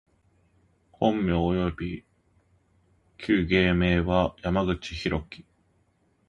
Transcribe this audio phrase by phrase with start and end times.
[0.93, 2.05] 本名および
[3.19, 5.45] 旧芸名は、山口大樹（やまぐちひろき）